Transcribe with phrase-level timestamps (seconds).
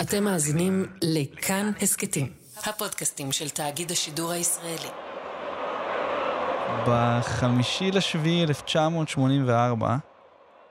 [0.00, 2.32] אתם מאזינים לכאן הסכתים,
[2.66, 4.88] הפודקאסטים של תאגיד השידור הישראלי.
[6.86, 9.96] בחמישי לשביעי 1984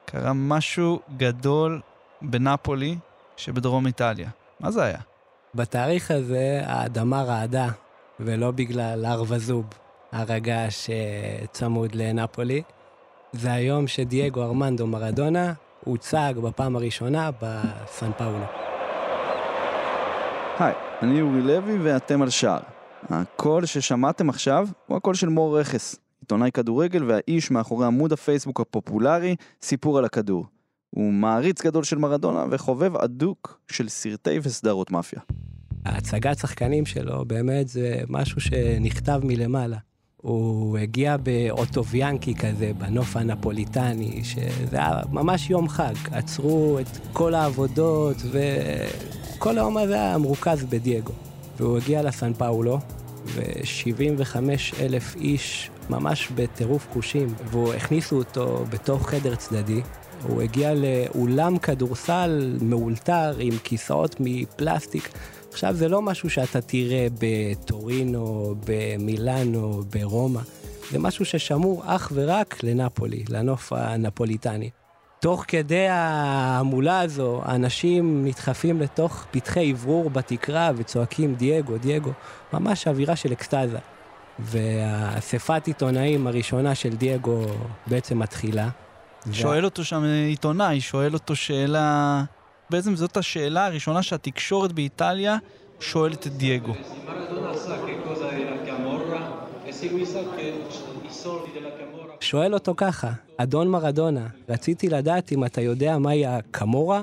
[0.05, 1.81] קרה משהו גדול
[2.21, 2.97] בנפולי
[3.37, 4.29] שבדרום איטליה.
[4.59, 4.99] מה זה היה?
[5.55, 7.67] בתאריך הזה האדמה רעדה,
[8.19, 9.65] ולא בגלל הר וזוב,
[10.11, 12.61] הר הגעש שצמוד לנפולי.
[13.31, 15.53] זה היום שדייגו ארמנדו מרדונה
[15.85, 18.68] הוצג בפעם הראשונה בסן פאולו.
[20.59, 22.59] היי, אני אורי לוי ואתם על שער.
[23.09, 29.35] הקול ששמעתם עכשיו הוא הקול של מור רכס, עיתונאי כדורגל והאיש מאחורי עמוד הפייסבוק הפופולרי
[29.61, 30.45] סיפור על הכדור.
[30.89, 35.19] הוא מעריץ גדול של מרדונה וחובב אדוק של סרטי וסדרות מאפיה.
[35.85, 39.77] ההצגת שחקנים שלו באמת זה משהו שנכתב מלמעלה.
[40.21, 45.93] הוא הגיע באוטוביאנקי כזה, בנוף הנפוליטני, שזה היה ממש יום חג.
[46.11, 51.13] עצרו את כל העבודות, וכל היום הזה היה מרוכז בדייגו.
[51.57, 52.79] והוא הגיע לסן פאולו,
[53.25, 54.35] ו-75
[54.79, 59.81] אלף איש ממש בטירוף חושים, והוא הכניסו אותו בתוך חדר צדדי.
[60.27, 65.09] הוא הגיע לאולם כדורסל מאולתר עם כיסאות מפלסטיק.
[65.51, 70.41] עכשיו זה לא משהו שאתה תראה בטורינו, במילאנו, ברומא,
[70.91, 74.69] זה משהו ששמור אך ורק לנפולי, לנוף הנפוליטני.
[75.19, 82.11] תוך כדי ההמולה הזו, אנשים נדחפים לתוך פתחי אוורור בתקרה וצועקים דייגו, דייגו,
[82.53, 83.77] ממש אווירה של אקסטזה.
[84.39, 87.45] והאספת עיתונאים הראשונה של דייגו
[87.87, 88.69] בעצם מתחילה.
[89.31, 92.23] שואל אותו שם עיתונאי, שואל אותו שאלה
[92.69, 95.37] בעצם זאת השאלה הראשונה שהתקשורת באיטליה
[95.79, 96.73] שואלת את דייגו.
[102.19, 107.01] שואל אותו ככה, אדון מרדונה, רציתי לדעת אם אתה יודע מהי הקמורה,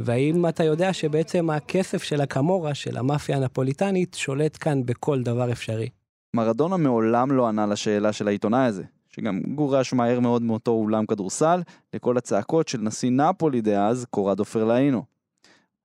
[0.00, 5.88] והאם אתה יודע שבעצם הכסף של הקמורה, של המאפיה הנפוליטנית, שולט כאן בכל דבר אפשרי.
[6.34, 8.84] מרדונה מעולם לא ענה לשאלה של העיתונאי הזה.
[9.16, 11.60] שגם גורש מהר מאוד מאותו אולם כדורסל,
[11.94, 15.02] לכל הצעקות של נשיא נפולי דאז, קורדו פרלאינו.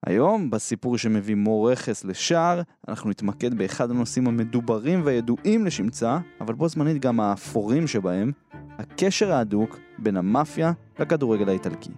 [0.06, 6.68] היום, בסיפור שמביא מור רכס לשער, אנחנו נתמקד באחד הנושאים המדוברים והידועים לשמצה, אבל בו
[6.68, 8.32] זמנית גם האפורים שבהם,
[8.78, 11.92] הקשר ההדוק בין המאפיה לכדורגל האיטלקי.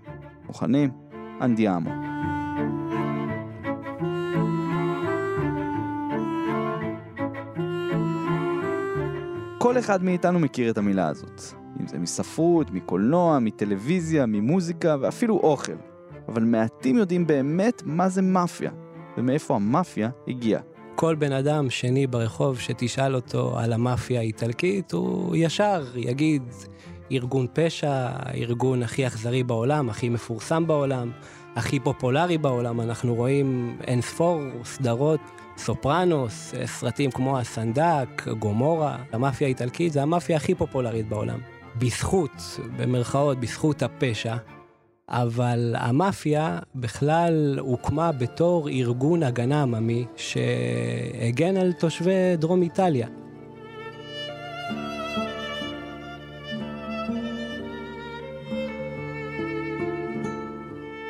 [0.48, 0.90] מוכנים?
[1.42, 1.90] אנדיאמו.
[9.64, 11.42] כל אחד מאיתנו מכיר את המילה הזאת.
[11.82, 15.76] אם זה מספרות, מקולנוע, מטלוויזיה, ממוזיקה ואפילו אוכל.
[16.28, 18.72] אבל מעטים יודעים באמת מה זה מאפיה,
[19.18, 20.62] ומאיפה המאפיה הגיעה.
[20.96, 26.44] כל בן אדם שני ברחוב שתשאל אותו על המאפיה האיטלקית, הוא ישר יגיד
[27.12, 31.12] ארגון פשע, הארגון הכי אכזרי בעולם, הכי מפורסם בעולם,
[31.56, 32.82] הכי פופולרי בעולם.
[32.82, 35.20] אנחנו רואים אין ספור סדרות
[35.58, 41.40] סופרנוס, אה, סרטים כמו הסנדק, גומורה, המאפיה האיטלקית זה המאפיה הכי פופולרית בעולם.
[41.80, 44.36] בזכות, במרכאות, בזכות הפשע,
[45.10, 53.08] אבל המאפיה בכלל הוקמה בתור ארגון הגנה עממי שהגן על תושבי דרום איטליה.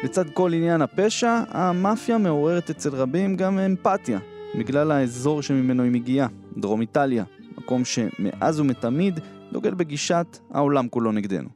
[0.04, 4.20] לצד כל עניין הפשע, המאפיה מעוררת אצל רבים גם אמפתיה
[4.58, 6.28] בגלל האזור שממנו היא מגיעה,
[6.58, 7.24] דרום איטליה,
[7.58, 9.20] מקום שמאז ומתמיד
[9.52, 11.50] דוגל בגישת העולם כולו נגדנו.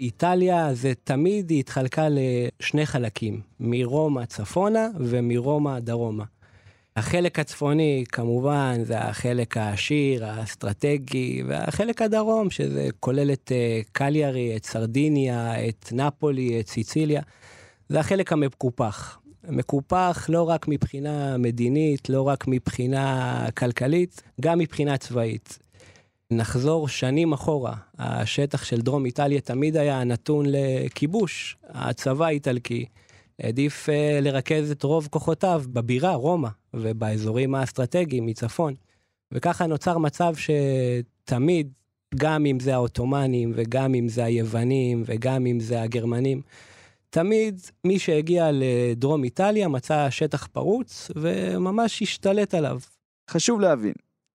[0.00, 6.24] איטליה זה תמיד היא התחלקה לשני חלקים, מרומא צפונה ומרומא דרומה.
[6.96, 14.64] החלק הצפוני כמובן זה החלק העשיר, האסטרטגי, והחלק הדרום שזה כולל את אה, קליארי, את
[14.66, 17.22] סרדיניה, את נפולי, את סיציליה,
[17.88, 19.18] זה החלק המקופח.
[19.48, 25.58] מקופח לא רק מבחינה מדינית, לא רק מבחינה כלכלית, גם מבחינה צבאית.
[26.30, 31.56] נחזור שנים אחורה, השטח של דרום איטליה תמיד היה נתון לכיבוש.
[31.68, 32.84] הצבא האיטלקי
[33.40, 38.74] העדיף uh, לרכז את רוב כוחותיו בבירה, רומא, ובאזורים האסטרטגיים מצפון.
[39.32, 41.72] וככה נוצר מצב שתמיד,
[42.14, 46.40] גם אם זה העות'מאנים, וגם אם זה היוונים, וגם אם זה הגרמנים,
[47.14, 52.80] תמיד מי שהגיע לדרום איטליה מצא שטח פרוץ וממש השתלט עליו.
[53.30, 53.92] חשוב להבין,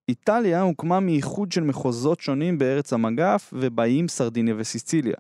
[0.10, 5.16] איטליה הוקמה מאיחוד של מחוזות שונים בארץ המגף ובאיים סרדיניה וסיציליה.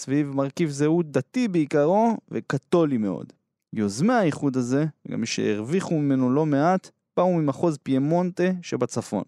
[0.00, 3.32] סביב מרכיב זהות דתי בעיקרו וקתולי מאוד.
[3.72, 9.24] יוזמי האיחוד הזה, וגם מי שהרוויחו ממנו לא מעט, באו ממחוז פיימונטה שבצפון.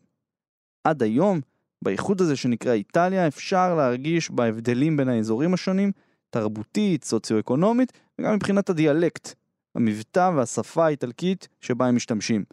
[0.85, 1.41] עד היום,
[1.85, 5.93] באיחוד הזה שנקרא איטליה, אפשר להרגיש בהבדלים בין האזורים השונים,
[6.31, 9.35] תרבותית, סוציו-אקונומית, וגם מבחינת הדיאלקט.
[9.75, 12.45] המבטא והשפה האיטלקית שבה הם משתמשים.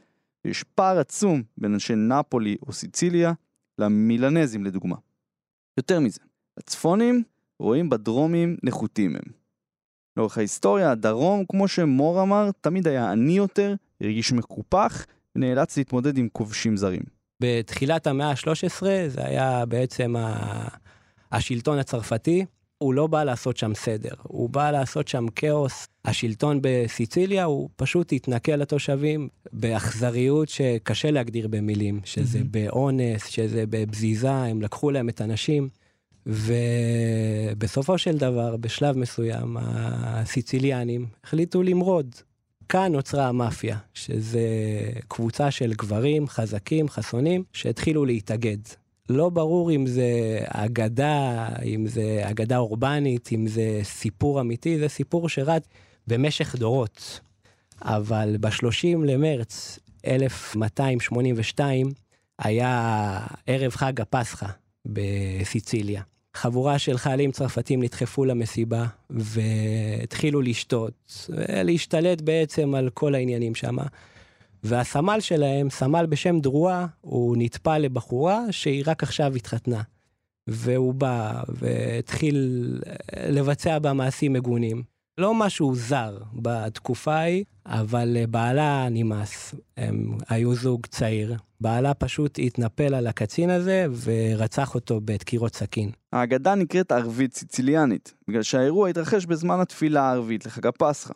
[0.46, 3.34] יש פער עצום בין אנשי נפולי או סיציליה
[3.80, 4.96] למילנזים לדוגמה.
[5.78, 6.20] יותר מזה,
[6.58, 7.24] הצפונים
[7.60, 9.32] רואים בדרומים נחותים הם.
[10.18, 15.06] לאורך ההיסטוריה, הדרום, כמו שמור אמר, תמיד היה עני יותר, הרגיש מקופח,
[15.36, 17.02] ונאלץ להתמודד עם כובשים זרים.
[17.42, 20.68] בתחילת המאה ה-13 זה היה בעצם ה...
[21.32, 22.46] השלטון הצרפתי,
[22.86, 25.88] הוא לא בא לעשות שם סדר, הוא בא לעשות שם כאוס.
[26.06, 32.44] השלטון בסיציליה הוא פשוט התנכל לתושבים באכזריות שקשה להגדיר במילים, שזה mm-hmm.
[32.52, 35.70] באונס, שזה בבזיזה, הם לקחו להם את הנשים.
[36.26, 42.16] ובסופו של דבר, בשלב מסוים, הסיציליאנים החליטו למרוד.
[42.70, 44.48] כאן נוצרה המאפיה, שזה
[45.08, 48.58] קבוצה של גברים חזקים, חסונים, שהתחילו להתאגד.
[49.10, 55.30] לא ברור אם זה אגדה, אם זה אגדה אורבנית, אם זה סיפור אמיתי, זה סיפור
[55.30, 55.64] שרץ
[56.08, 57.20] במשך דורות.
[57.82, 61.92] אבל ב-30 למרץ 1282
[62.40, 64.48] היה ערב חג הפסחא
[64.86, 66.02] בסיציליה.
[66.34, 71.28] חבורה של חיילים צרפתים נדחפו למסיבה והתחילו לשתות,
[71.64, 73.78] להשתלט בעצם על כל העניינים שם.
[74.66, 79.82] והסמל שלהם, סמל בשם דרועה, הוא נטפל לבחורה שהיא רק עכשיו התחתנה.
[80.48, 82.82] והוא בא והתחיל
[83.30, 84.84] לבצע בה מעשים מגונים.
[85.18, 89.56] לא משהו זר בתקופה ההיא, אבל בעלה נמאס.
[89.78, 91.36] הם היו זוג צעיר.
[91.62, 95.92] בעלה פשוט התנפל על הקצין הזה ורצח אותו בדקירות סכין.
[96.14, 101.14] האגדה נקראת ערבית סיציליאנית, בגלל שהאירוע התרחש בזמן התפילה הערבית לחג הפסחא.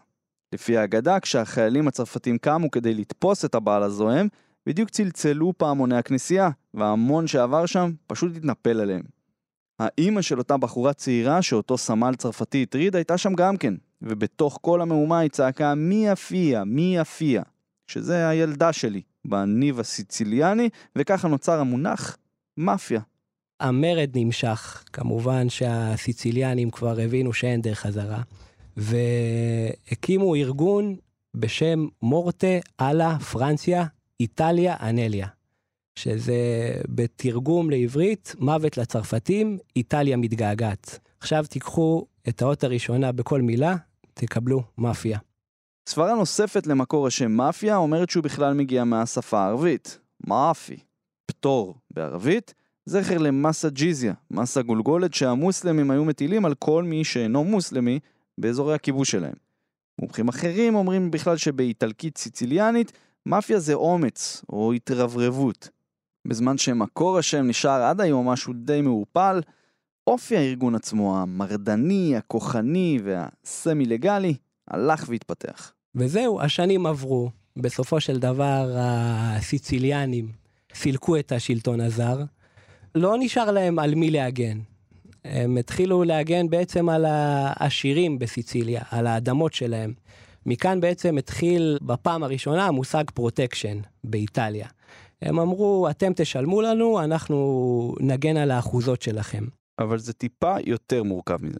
[0.53, 4.27] לפי האגדה, כשהחיילים הצרפתים קמו כדי לתפוס את הבעל הזוהם,
[4.65, 9.01] בדיוק צלצלו פעמוני הכנסייה, וההמון שעבר שם פשוט התנפל עליהם.
[9.79, 14.81] האימא של אותה בחורה צעירה שאותו סמל צרפתי הטריד הייתה שם גם כן, ובתוך כל
[14.81, 17.41] המהומה היא צעקה מי יפיע, מי יפיע,
[17.87, 22.17] שזה הילדה שלי, בניב הסיציליאני, וככה נוצר המונח
[22.57, 23.01] מאפיה.
[23.59, 28.21] המרד נמשך, כמובן שהסיציליאנים כבר הבינו שאין דרך חזרה.
[28.79, 30.95] והקימו ארגון
[31.35, 33.85] בשם מורטה אללה פרנציה
[34.19, 35.27] איטליה אנליה,
[35.95, 36.35] שזה
[36.87, 40.99] בתרגום לעברית מוות לצרפתים, איטליה מתגעגעת.
[41.19, 43.75] עכשיו תיקחו את האות הראשונה בכל מילה,
[44.13, 45.19] תקבלו מאפיה.
[45.89, 50.77] סברה נוספת למקור השם מאפיה אומרת שהוא בכלל מגיע מהשפה הערבית, מאפי,
[51.25, 52.53] פטור בערבית,
[52.85, 57.99] זכר למסה ג'יזיה, מסה גולגולת שהמוסלמים היו מטילים על כל מי שאינו מוסלמי
[58.39, 59.33] באזורי הכיבוש שלהם.
[59.99, 62.91] מומחים אחרים אומרים בכלל שבאיטלקית סיציליאנית,
[63.25, 65.69] מאפיה זה אומץ או התרברבות.
[66.27, 69.41] בזמן שמקור השם נשאר עד היום משהו די מעורפל,
[70.07, 74.35] אופי הארגון עצמו, המרדני, הכוחני והסמי לגלי,
[74.67, 75.73] הלך והתפתח.
[75.95, 77.29] וזהו, השנים עברו.
[77.57, 80.31] בסופו של דבר הסיציליאנים
[80.73, 82.23] סילקו את השלטון הזר.
[82.95, 84.59] לא נשאר להם על מי להגן.
[85.25, 89.93] הם התחילו להגן בעצם על העשירים בסיציליה, על האדמות שלהם.
[90.45, 94.67] מכאן בעצם התחיל בפעם הראשונה המושג פרוטקשן באיטליה.
[95.21, 99.45] הם אמרו, אתם תשלמו לנו, אנחנו נגן על האחוזות שלכם.
[99.79, 101.59] אבל זה טיפה יותר מורכב מזה.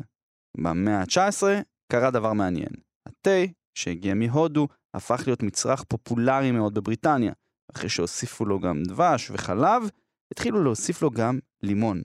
[0.58, 1.44] במאה ה-19
[1.92, 2.72] קרה דבר מעניין.
[3.08, 7.34] התה, שהגיע מהודו, הפך להיות מצרך פופולרי מאוד בבריטניה.
[7.76, 9.90] אחרי שהוסיפו לו גם דבש וחלב,
[10.34, 12.02] התחילו להוסיף לו גם לימון.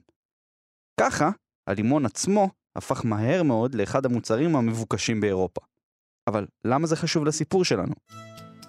[0.99, 1.29] ככה,
[1.67, 5.61] הלימון עצמו הפך מהר מאוד לאחד המוצרים המבוקשים באירופה.
[6.27, 7.93] אבל למה זה חשוב לסיפור שלנו?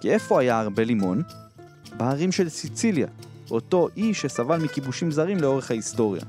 [0.00, 1.22] כי איפה היה הרבה לימון?
[1.96, 3.06] בערים של סיציליה,
[3.50, 6.22] אותו אי שסבל מכיבושים זרים לאורך ההיסטוריה.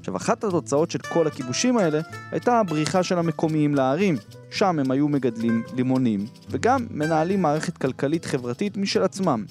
[0.00, 4.16] עכשיו, אחת התוצאות של כל הכיבושים האלה הייתה הבריחה של המקומיים לערים.
[4.50, 9.44] שם הם היו מגדלים לימונים, וגם מנהלים מערכת כלכלית חברתית משל עצמם.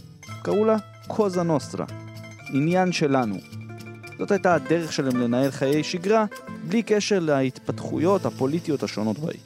[0.44, 0.76] קראו לה
[1.08, 1.86] קוזה נוסטרה.
[2.54, 3.36] עניין שלנו,
[4.18, 6.26] זאת הייתה הדרך שלהם לנהל חיי שגרה,
[6.68, 9.38] בלי קשר להתפתחויות הפוליטיות השונות באי.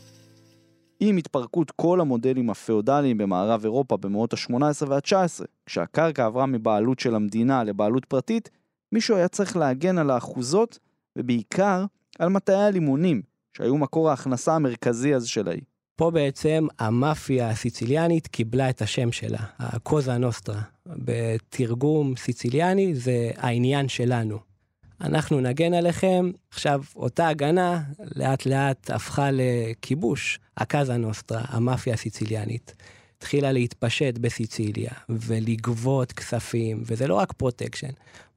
[1.00, 7.64] עם התפרקות כל המודלים הפאודליים במערב אירופה במאות ה-18 וה-19, כשהקרקע עברה מבעלות של המדינה
[7.64, 8.50] לבעלות פרטית,
[8.92, 10.80] מישהו היה צריך להגן על האחוזות,
[11.18, 11.86] ובעיקר
[12.20, 13.22] על מטעי הלימונים,
[13.58, 15.62] שהיו מקור ההכנסה המרכזי הזה של האי.
[15.96, 20.62] פה בעצם המאפיה הסיציליאנית קיבלה את השם שלה, הקוזה נוסטרה.
[20.86, 24.51] בתרגום סיציליאני זה העניין שלנו.
[25.02, 26.32] אנחנו נגן עליכם.
[26.52, 27.82] עכשיו, אותה הגנה
[28.16, 30.40] לאט לאט הפכה לכיבוש.
[30.58, 32.76] הקוזה נוסטרה, המאפיה הסיציליאנית,
[33.18, 37.92] התחילה להתפשט בסיציליה ולגבות כספים, וזה לא רק פרוטקשן,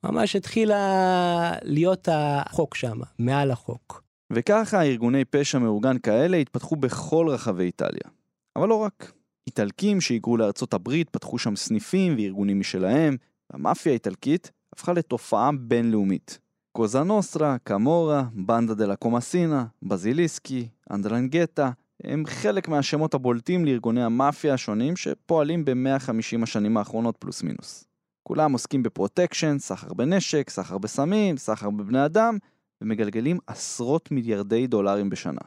[0.05, 4.03] ממש התחילה להיות החוק שם, מעל החוק.
[4.33, 8.11] וככה ארגוני פשע מאורגן כאלה התפתחו בכל רחבי איטליה.
[8.57, 9.13] אבל לא רק.
[9.47, 13.17] איטלקים שהיגרו לארצות הברית פתחו שם סניפים וארגונים משלהם,
[13.53, 16.39] והמאפיה האיטלקית הפכה לתופעה בינלאומית.
[16.77, 21.71] קוזה נוסטרה, קמורה, בנדה דלה קומאסינה, בזיליסקי, אנדרנגטה,
[22.05, 27.85] הם חלק מהשמות הבולטים לארגוני המאפיה השונים שפועלים ב-150 השנים האחרונות פלוס מינוס.
[28.23, 32.39] כולם עוסקים בפרוטקשן, סחר בנשק, סחר בסמים, סחר בבני אדם,
[32.83, 35.41] ומגלגלים עשרות מיליארדי דולרים בשנה.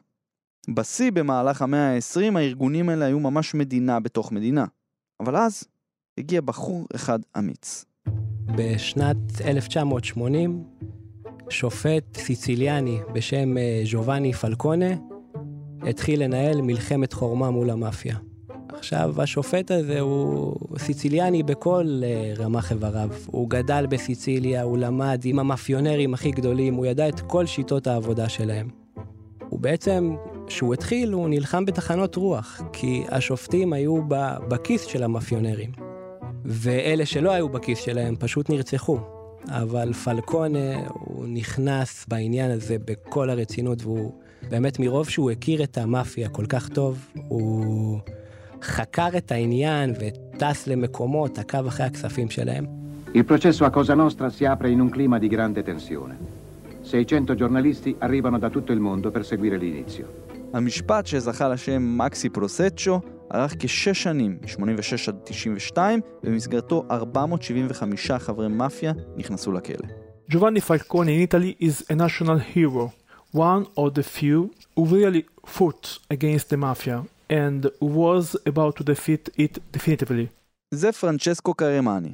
[0.69, 4.65] בשיא במהלך המאה ה-20 הארגונים האלה היו ממש מדינה בתוך מדינה.
[5.19, 5.63] אבל אז
[6.17, 7.85] הגיע בחור אחד אמיץ.
[8.55, 10.63] בשנת 1980,
[11.49, 13.55] שופט סיציליאני בשם
[13.91, 14.95] ז'ובאני פלקונה
[15.81, 18.15] התחיל לנהל מלחמת חורמה מול המאפיה.
[18.73, 22.01] עכשיו, השופט הזה הוא סיציליאני בכל
[22.37, 23.09] רמ"ח איבריו.
[23.25, 28.29] הוא גדל בסיציליה, הוא למד עם המאפיונרים הכי גדולים, הוא ידע את כל שיטות העבודה
[28.29, 28.69] שלהם.
[29.49, 30.15] הוא בעצם,
[30.47, 34.01] כשהוא התחיל, הוא נלחם בתחנות רוח, כי השופטים היו
[34.47, 35.71] בכיס של המאפיונרים.
[36.45, 38.97] ואלה שלא היו בכיס שלהם פשוט נרצחו.
[39.49, 44.11] אבל פלקונה, הוא נכנס בעניין הזה בכל הרצינות, והוא
[44.49, 47.99] באמת מרוב שהוא הכיר את המאפיה כל כך טוב, הוא
[48.61, 52.65] חקר את העניין וטס למקומות, עקב אחרי הכספים שלהם.
[53.13, 56.15] Il processo a Cosa Nostra si apre in un clima di grande tensione.
[56.81, 60.26] 600 giornalisti arrivano da tutto il mondo per seguire l'inizio.
[60.53, 62.99] המשפט שזכה לשם מקסי פלוסצ'ו
[63.33, 69.87] ארך כשש שנים, מ-86 עד 92, ובמסגרתו 475 חברי מאפיה נכנסו לכלא.
[70.31, 72.91] Giovanni Falcone in Italy is a national hero,
[73.33, 76.97] one of the few who really fought against the mafia
[77.29, 80.27] and was about to defeat it definitively.
[80.71, 82.13] זה פרנצ'סקו קרמני,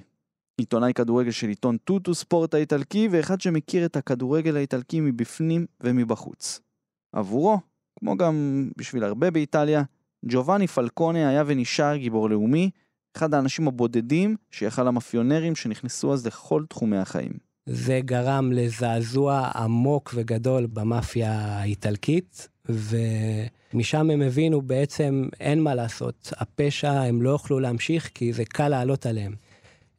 [0.58, 6.60] עיתונאי כדורגל של עיתון טוטו ספורט האיטלקי ואחד שמכיר את הכדורגל האיטלקי מבפנים ומבחוץ.
[7.14, 7.60] עבורו,
[8.04, 9.84] כמו גם בשביל הרבה באיטליה,
[10.26, 12.70] ג'ובאני פלקונה היה ונשאר גיבור לאומי,
[13.18, 17.32] אחד האנשים הבודדים שיכל המאפיונרים שנכנסו אז לכל תחומי החיים.
[17.66, 26.92] זה גרם לזעזוע עמוק וגדול במאפיה האיטלקית, ומשם הם הבינו בעצם אין מה לעשות, הפשע
[26.92, 29.34] הם לא יוכלו להמשיך כי זה קל לעלות עליהם.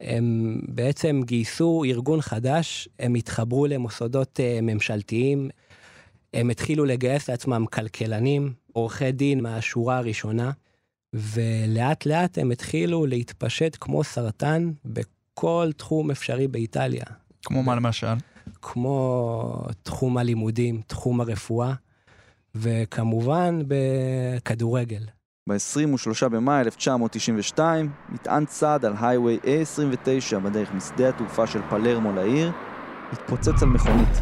[0.01, 5.49] הם בעצם גייסו ארגון חדש, הם התחברו למוסדות ממשלתיים,
[6.35, 10.51] הם התחילו לגייס לעצמם כלכלנים, עורכי דין מהשורה הראשונה,
[11.13, 17.05] ולאט לאט הם התחילו להתפשט כמו סרטן בכל תחום אפשרי באיטליה.
[17.45, 18.15] כמו מה למשל?
[18.63, 21.73] כמו תחום הלימודים, תחום הרפואה,
[22.55, 25.03] וכמובן בכדורגל.
[25.49, 32.53] ב-23 במאי 1992, מטען צעד על הייווי A29 בדרך משדה התעופה של פלרמו לעיר,
[33.13, 34.21] התפוצץ על מכונית,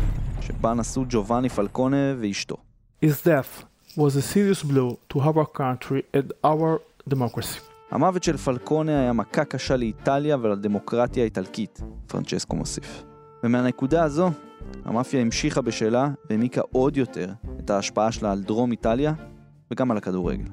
[0.59, 2.56] שבה נסעו ג'ובאני פלקונה ואשתו.
[3.04, 3.64] His death
[3.97, 6.80] was a serious blow to our country and our
[7.14, 7.61] democracy.
[7.90, 13.02] המוות של פלקונה היה מכה קשה לאיטליה ולדמוקרטיה האיטלקית, פרנצ'סקו מוסיף.
[13.44, 14.30] ומהנקודה הזו,
[14.85, 19.12] המאפיה המשיכה בשלה והעמיקה עוד יותר את ההשפעה שלה על דרום איטליה
[19.71, 20.44] וגם על הכדורגל.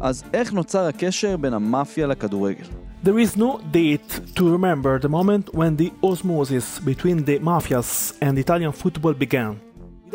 [0.00, 2.77] אז איך נוצר הקשר בין המאפיה לכדורגל?
[3.04, 8.36] There is no date to remember the moment when the osmosis between the mafias and
[8.38, 9.54] Italian football began.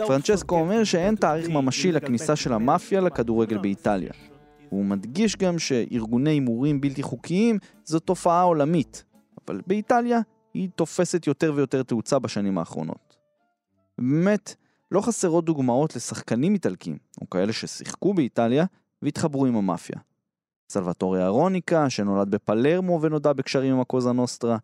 [0.08, 4.12] פרנצ'סקו אומר שאין תאריך ממשי לכניסה של המאפיה לכדורגל באיטליה.
[4.70, 9.04] הוא מדגיש גם שארגוני הימורים בלתי חוקיים זו תופעה עולמית,
[9.48, 10.20] אבל באיטליה
[10.54, 13.18] היא תופסת יותר ויותר תאוצה בשנים האחרונות.
[13.98, 14.56] באמת,
[14.92, 18.66] לא חסרות דוגמאות לשחקנים איטלקים, או כאלה ששיחקו באיטליה
[19.02, 20.00] והתחברו עם המאפיה.
[20.70, 24.58] סלווטורי ארוניקה, שנולד בפלרמו ונודע בקשרים עם הקוזה נוסטרה,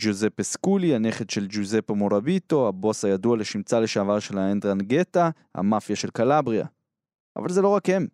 [0.00, 6.66] ג'וזפה סקולי, הנכד של ג'וזפה מורביטו, הבוס הידוע לשמצה לשעבר של האנדרנגטה, המאפיה של קלבריה.
[7.36, 8.06] אבל זה לא רק הם.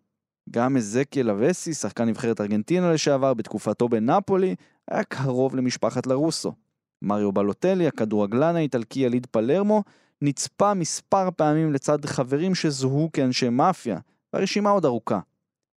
[0.51, 4.55] גם אזקיאל אבסי, שחקן נבחרת ארגנטינה לשעבר בתקופתו בנפולי,
[4.91, 6.53] היה קרוב למשפחת לרוסו.
[7.01, 9.83] מריו בלוטלי, הכדורגלן האיטלקי יליד פלרמו,
[10.21, 13.99] נצפה מספר פעמים לצד חברים שזוהו כאנשי מאפיה,
[14.33, 15.19] והרשימה עוד ארוכה.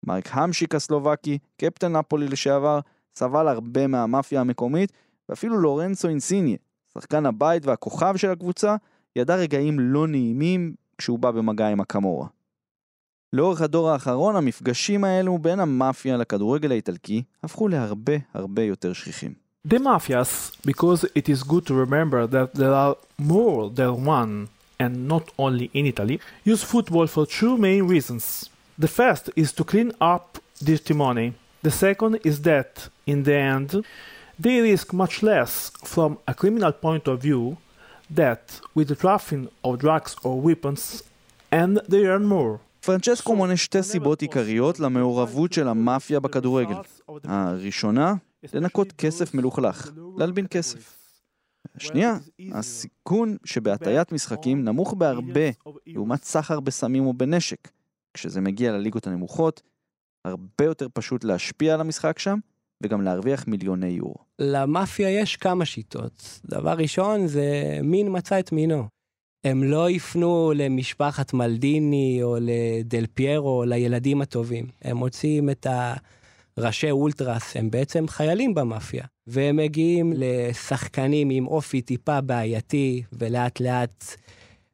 [0.05, 2.79] מרק המשיק הסלובקי, קפטן נפולי לשעבר,
[3.15, 4.91] סבל הרבה מהמאפיה המקומית,
[5.29, 6.57] ואפילו לורנצו אינסיניה,
[6.93, 8.75] שחקן הבית והכוכב של הקבוצה,
[9.15, 12.27] ידע רגעים לא נעימים כשהוא בא במגע עם הקמורה.
[13.33, 19.33] לאורך הדור האחרון, המפגשים האלו בין המאפיה לכדורגל האיטלקי הפכו להרבה הרבה יותר שכיחים.
[19.67, 24.47] The mafias, because it is good to remember that there are more than one,
[24.79, 28.49] and not only in Italy, use football for two main reasons.
[28.77, 31.33] The first is to clean up dirty money.
[31.63, 33.69] The second is that, in the end,
[34.43, 37.57] they risk much less from a criminal point of view
[38.13, 41.03] that with the trafficking of drugs or weapons,
[41.51, 42.59] and they earn more.
[42.85, 46.75] פרנצ'סקו מונה שתי סיבות עיקריות למעורבות של המאפיה בכדורגל.
[47.23, 48.13] הראשונה,
[48.53, 50.97] לנקות כסף מלוכלך, להלבין כסף.
[51.75, 52.17] השנייה,
[52.51, 55.49] הסיכון שבהטיית משחקים נמוך בהרבה
[55.87, 57.67] לעומת סחר בסמים או בנשק.
[58.15, 59.61] כשזה מגיע לליגות הנמוכות,
[60.25, 62.39] הרבה יותר פשוט להשפיע על המשחק שם,
[62.83, 64.15] וגם להרוויח מיליוני יורו.
[64.39, 66.39] למאפיה יש כמה שיטות.
[66.45, 68.87] דבר ראשון זה מין מצא את מינו.
[69.45, 74.67] הם לא יפנו למשפחת מלדיני או לדל פיירו לילדים הטובים.
[74.81, 75.67] הם מוצאים את
[76.57, 79.05] הראשי אולטרס, הם בעצם חיילים במאפיה.
[79.27, 84.05] והם מגיעים לשחקנים עם אופי טיפה בעייתי, ולאט לאט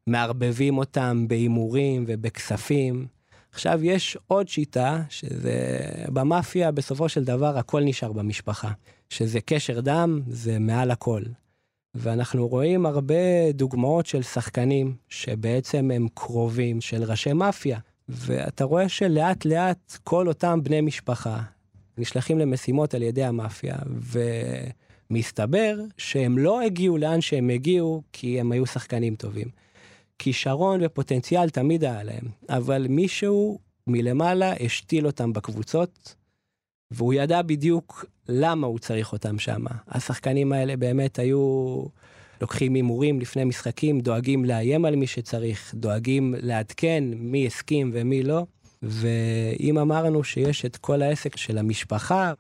[0.08, 3.06] מערבבים אותם בהימורים ובכספים.
[3.51, 8.72] עכשיו יש עוד שיטה, שזה במאפיה בסופו של דבר הכל נשאר במשפחה.
[9.10, 11.22] שזה קשר דם, זה מעל הכל.
[11.96, 17.79] ואנחנו רואים הרבה דוגמאות של שחקנים שבעצם הם קרובים של ראשי מאפיה.
[18.10, 21.41] ואתה רואה שלאט לאט כל אותם בני משפחה
[21.98, 23.75] נשלחים למשימות על ידי המאפיה,
[25.12, 29.48] ומסתבר שהם לא הגיעו לאן שהם הגיעו כי הם היו שחקנים טובים.
[30.24, 36.16] כישרון ופוטנציאל תמיד היה להם, אבל מישהו מלמעלה השתיל אותם בקבוצות,
[36.92, 39.66] והוא ידע בדיוק למה הוא צריך אותם שם.
[39.88, 41.84] השחקנים האלה באמת היו
[42.42, 48.46] לוקחים הימורים לפני משחקים, דואגים לאיים על מי שצריך, דואגים לעדכן מי הסכים ומי לא.
[48.82, 52.34] ואם אמרנו שיש את כל העסק של המשפחה,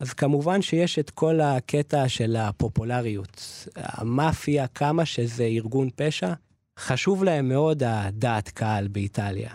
[0.00, 3.66] אז כמובן שיש את כל הקטע של הפופולריות.
[3.76, 6.32] המאפיה, כמה שזה ארגון פשע,
[6.80, 9.50] חשוב להם מאוד הדעת קהל באיטליה.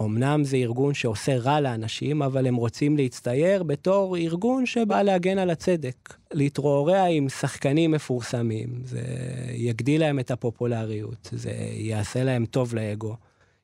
[0.00, 5.50] אמנם זה ארגון שעושה רע לאנשים, אבל הם רוצים להצטייר בתור ארגון שבא להגן על
[5.50, 6.14] הצדק.
[6.32, 9.02] להתרועע עם שחקנים מפורסמים, זה
[9.52, 13.16] יגדיל להם את הפופולריות, זה יעשה להם טוב לאגו,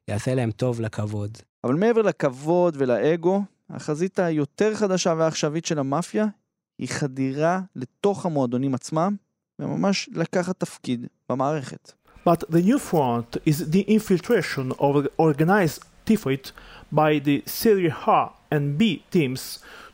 [0.09, 1.38] יעשה להם טוב לכבוד.
[1.64, 6.26] אבל מעבר לכבוד ולאגו, החזית היותר חדשה ועכשווית של המאפיה
[6.79, 9.16] היא חדירה לתוך המועדונים עצמם,
[9.59, 11.92] וממש לקחת תפקיד במערכת.
[12.24, 16.50] But the new front is the infiltration of organized typhoid
[16.92, 19.42] by the Serie A and B teams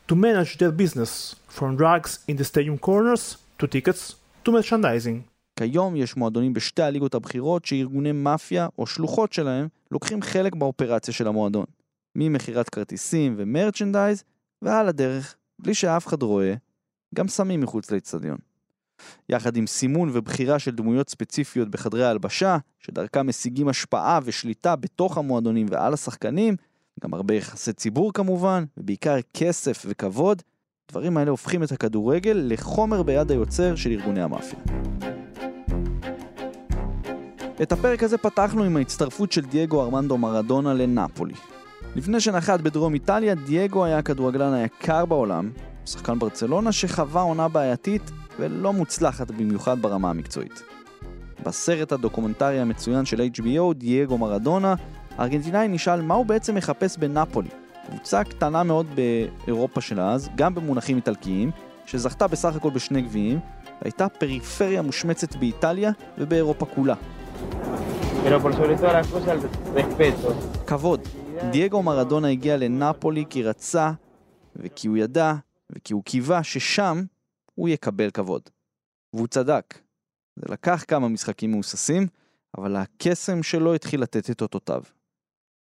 [0.08, 3.24] to manage their business, from drugs in the stadium corners
[3.58, 5.22] to tickets to merchandising.
[5.56, 11.28] כיום יש מועדונים בשתי הליגות הבכירות שארגוני מאפיה או שלוחות שלהם לוקחים חלק באופרציה של
[11.28, 11.64] המועדון.
[12.16, 14.24] ממכירת כרטיסים ומרצ'נדייז
[14.62, 16.54] ועל הדרך, בלי שאף אחד רואה,
[17.14, 18.38] גם שמים מחוץ לאצטדיון.
[19.28, 25.66] יחד עם סימון ובחירה של דמויות ספציפיות בחדרי ההלבשה, שדרכם משיגים השפעה ושליטה בתוך המועדונים
[25.70, 26.56] ועל השחקנים,
[27.04, 30.42] גם הרבה יחסי ציבור כמובן, ובעיקר כסף וכבוד,
[30.88, 34.58] הדברים האלה הופכים את הכדורגל לחומר ביד היוצר של ארגוני המאפיה.
[37.62, 41.34] את הפרק הזה פתחנו עם ההצטרפות של דייגו ארמנדו מרדונה לנפולי.
[41.96, 45.50] לפני שנחת בדרום איטליה, דייגו היה הכדורגלן היקר בעולם,
[45.86, 50.62] שחקן ברצלונה שחווה עונה בעייתית ולא מוצלחת במיוחד ברמה המקצועית.
[51.44, 54.74] בסרט הדוקומנטרי המצוין של HBO, דייגו מרדונה,
[55.18, 57.48] הארגנטינאי נשאל מה הוא בעצם מחפש בנפולי,
[57.86, 61.50] קבוצה קטנה מאוד באירופה של אז, גם במונחים איטלקיים,
[61.86, 63.38] שזכתה בסך הכל בשני גביעים,
[63.82, 66.94] והייתה פריפריה מושמצת באיטליה ובאירופה כולה.
[70.66, 71.00] כבוד.
[71.50, 73.92] דייגו מרדונה הגיע לנפולי כי רצה,
[74.56, 75.34] וכי הוא ידע,
[75.70, 77.02] וכי הוא קיווה ששם
[77.56, 78.42] הוא יקבל כבוד.
[79.12, 79.78] והוא צדק.
[80.36, 82.06] זה לקח כמה משחקים מהוססים,
[82.58, 84.82] אבל הקסם שלו התחיל לתת את אותותיו.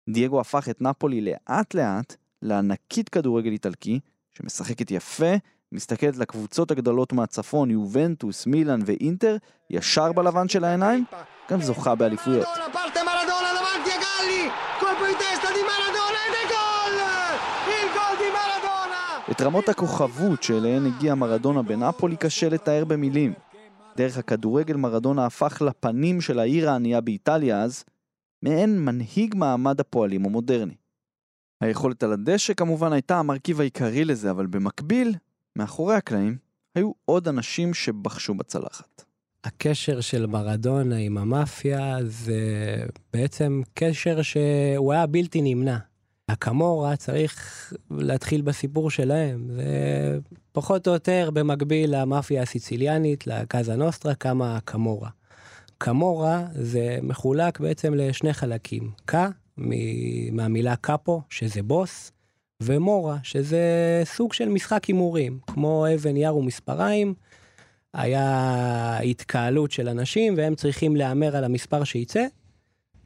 [0.09, 3.99] דייגו הפך את נפולי לאט לאט לענקית כדורגל איטלקי,
[4.37, 5.33] שמשחקת יפה,
[5.71, 9.37] מסתכלת לקבוצות הגדולות מהצפון, יובנטוס, מילאן ואינטר,
[9.69, 11.05] ישר בלבן של העיניים,
[11.51, 12.47] גם זוכה באליפויות.
[19.31, 23.33] את רמות הכוכבות שאליהן הגיע מרדונה בנפולי קשה לתאר במילים.
[23.97, 27.83] דרך הכדורגל מרדונה הפך לפנים של העיר הענייה באיטליה אז,
[28.43, 30.73] מעין מנהיג מעמד הפועלים המודרני.
[31.61, 35.15] היכולת על הדשא כמובן הייתה המרכיב העיקרי לזה, אבל במקביל,
[35.55, 36.37] מאחורי הקלעים,
[36.75, 39.03] היו עוד אנשים שבחשו בצלחת.
[39.43, 42.41] הקשר של מרדונה עם המאפיה זה
[43.13, 45.77] בעצם קשר שהוא היה בלתי נמנע.
[46.31, 49.49] הקמורה צריך להתחיל בסיפור שלהם.
[49.55, 50.19] זה
[50.51, 55.09] פחות או יותר במקביל למאפיה הסיציליאנית, לקאזה נוסטרה, קמה הקמורה.
[55.77, 58.91] קמורה זה מחולק בעצם לשני חלקים.
[59.05, 59.29] קה,
[60.31, 62.11] מהמילה קאפו, שזה בוס,
[62.63, 63.61] ומורה, שזה
[64.05, 67.13] סוג של משחק הימורים, כמו אבן, יר ומספריים,
[67.93, 72.25] היה התקהלות של אנשים והם צריכים להמר על המספר שייצא.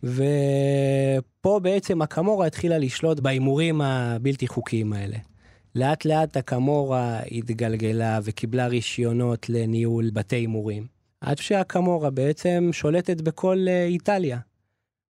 [0.03, 5.17] ופה בעצם הקמורה התחילה לשלוט בהימורים הבלתי חוקיים האלה.
[5.75, 10.87] לאט לאט הקמורה התגלגלה וקיבלה רישיונות לניהול בתי הימורים,
[11.21, 14.39] עד שהקמורה בעצם שולטת בכל אה, איטליה.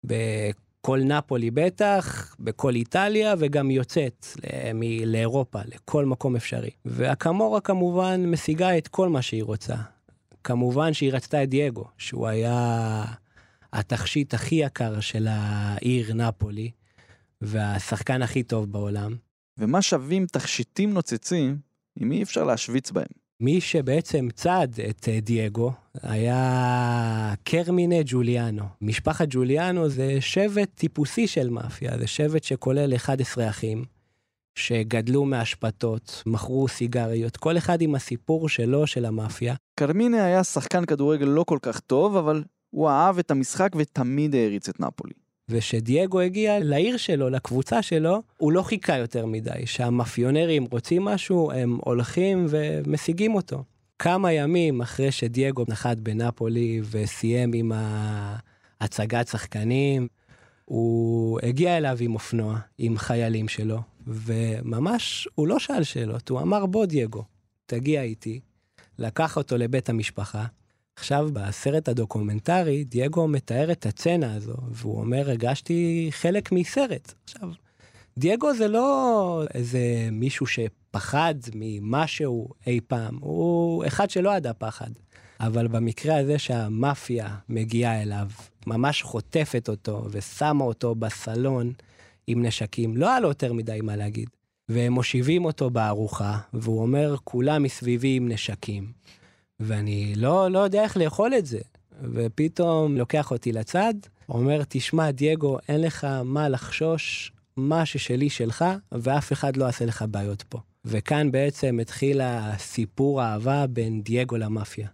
[0.04, 4.26] בכל נפולי בטח, בכל איטליה, וגם יוצאת
[5.06, 6.70] לאירופה, לכל מקום אפשרי.
[6.86, 9.76] והקמורה כמובן משיגה את כל מה שהיא רוצה.
[10.44, 13.04] כמובן שהיא רצתה את דייגו, שהוא היה
[13.74, 16.72] התכשיט הכי יקר של העיר נפולי,
[17.42, 19.16] והשחקן הכי טוב בעולם.
[19.58, 21.58] ומה שווים תכשיטים נוצצים
[22.02, 23.22] אם אי אפשר להשוויץ בהם?
[23.40, 25.72] מי שבעצם צד את אה, דייגו
[26.04, 28.64] היה קרמינה ג'וליאנו.
[28.82, 33.86] משפחת ג'וליאנו זה שבט טיפוסי של מאפיה, זה שבט שכולל 11 אחים,
[34.56, 39.56] שגדלו מאשפתות, מכרו סיגריות, כל אחד עם הסיפור שלו, של המאפיה.
[39.80, 44.70] קרמינה היה שחקן כדורגל לא כל כך טוב, אבל הוא אהב את המשחק ותמיד העריץ
[44.70, 45.14] את נפולי.
[45.50, 49.66] ושדייגו הגיע לעיר שלו, לקבוצה שלו, הוא לא חיכה יותר מדי.
[49.66, 53.64] שהמאפיונרים רוצים משהו, הם הולכים ומשיגים אותו.
[54.00, 57.72] כמה ימים אחרי שדייגו נחת בנפולי וסיים עם
[58.82, 60.08] הצגת שחקנים,
[60.66, 66.66] הוא הגיע אליו עם אופנוע, עם חיילים שלו, וממש, הוא לא שאל שאלות, הוא אמר,
[66.66, 67.24] בוא דייגו,
[67.66, 68.40] תגיע איתי.
[69.00, 70.46] לקח אותו לבית המשפחה,
[71.02, 77.14] עכשיו, בסרט הדוקומנטרי, דייגו מתאר את הצצנה הזו, והוא אומר, הרגשתי חלק מסרט.
[77.24, 77.50] עכשיו,
[78.18, 84.90] דייגו זה לא איזה מישהו שפחד ממשהו אי פעם, הוא אחד שלא ידע פחד.
[85.40, 88.28] אבל במקרה הזה שהמאפיה מגיעה אליו,
[88.68, 91.74] ממש חוטפת אותו ושמה אותו בסלון
[92.28, 94.30] עם נשקים, לא היה לו יותר מדי מה להגיד.
[94.70, 98.92] והם מושיבים אותו בארוחה, והוא אומר, כולם מסביבי עם נשקים.
[99.62, 101.60] ואני לא, לא יודע איך לאכול את זה.
[102.14, 103.94] ופתאום לוקח אותי לצד,
[104.30, 110.06] אומר, תשמע, דייגו, אין לך מה לחשוש, מה ששלי שלך, ואף אחד לא יעשה לך
[110.10, 110.60] בעיות פה.
[110.86, 114.88] וכאן בעצם התחיל הסיפור האהבה בין דייגו למאפיה.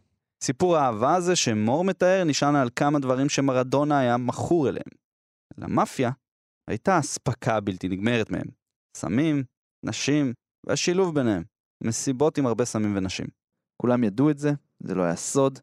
[0.43, 4.89] סיפור האהבה הזה שמור מתאר נשען על כמה דברים שמרדונה היה מכור אליהם.
[5.57, 6.11] למאפיה
[6.69, 8.47] הייתה אספקה בלתי נגמרת מהם.
[8.97, 9.43] סמים,
[9.85, 10.33] נשים,
[10.67, 11.43] והשילוב ביניהם.
[11.83, 13.27] מסיבות עם הרבה סמים ונשים.
[13.77, 15.59] כולם ידעו את זה, זה לא היה סוד,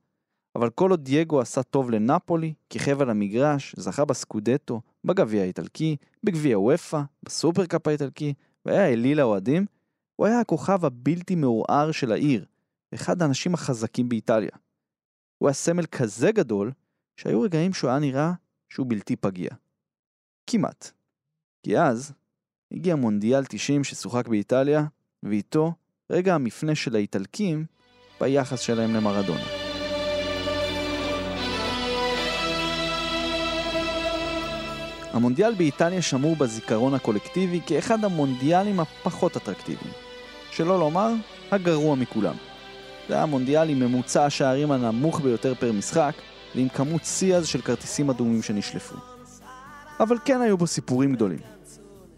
[0.57, 6.59] אבל כל עוד דייגו עשה טוב לנפולי, כיכב על המגרש, זכה בסקודטו, בגביע האיטלקי, בגביע
[6.59, 8.35] וופא, בסופרקאפ האיטלקי,
[8.67, 9.67] והיה אליל האוהדים,
[10.17, 12.45] הוא היה הכוכב הבלתי מעורער של העיר,
[12.95, 14.51] אחד האנשים החזקים באיטליה.
[15.39, 16.73] הוא היה סמל כזה גדול,
[17.17, 18.33] שהיו רגעים שהוא היה נראה
[18.69, 19.51] שהוא בלתי פגיע.
[20.47, 20.91] כמעט.
[21.63, 22.13] כי אז
[22.73, 24.87] הגיע מונדיאל 90 ששוחק באיטליה,
[25.23, 25.73] ואיתו
[26.11, 27.67] רגע המפנה של האיטלקים
[28.21, 29.45] ביחס שלהם למרדונה.
[35.13, 39.93] המונדיאל באיטליה שמור בזיכרון הקולקטיבי כאחד המונדיאלים הפחות אטרקטיביים.
[40.51, 41.13] שלא לומר,
[41.51, 42.35] הגרוע מכולם.
[43.09, 46.15] זה היה מונדיאל עם ממוצע השערים הנמוך ביותר פר משחק,
[46.55, 48.97] ועם כמות שיא אז של כרטיסים אדומים שנשלפו.
[50.01, 51.39] אבל כן היו בו סיפורים גדולים.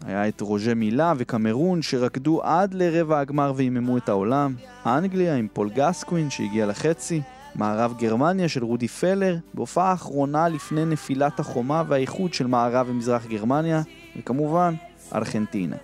[0.05, 4.55] היה את רוז'ה מילה וקמרון שרקדו עד לרבע הגמר והיממו את העולם,
[4.85, 7.21] אנגליה עם פול גסקווין שהגיע לחצי,
[7.55, 13.81] מערב גרמניה של רודי פלר, בהופעה האחרונה לפני נפילת החומה והאיחוד של מערב ומזרח גרמניה,
[14.17, 14.73] וכמובן,
[15.15, 15.75] ארגנטינה,